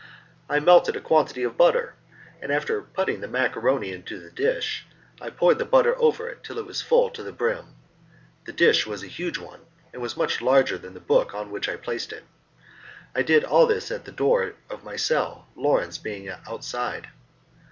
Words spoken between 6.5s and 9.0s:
it was full to the brim. The dish